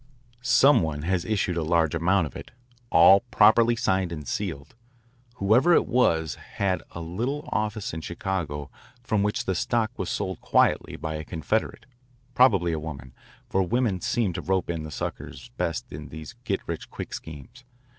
[0.41, 2.49] "Some one has issued a large amount of it,
[2.89, 4.73] all properly signed and sealed.
[5.35, 8.71] Whoever it was had a little office in Chicago
[9.03, 11.85] from which the stock was sold quietly by a confederate,
[12.33, 13.13] probably a woman,
[13.47, 17.63] for women seem to rope in the suckers best in these get rich quick schemes.